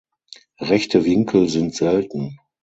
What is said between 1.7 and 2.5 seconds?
selten.